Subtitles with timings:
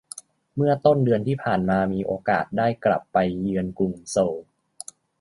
[0.55, 4.37] เมื่อต้นเดือนที่ผ่านมามีโอกาสได้กลับไปเยือนกรุงโซล